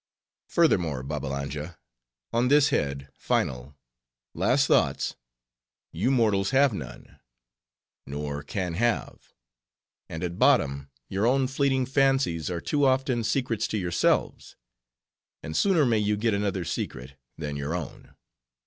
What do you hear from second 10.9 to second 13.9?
your own fleeting fancies are too often secrets to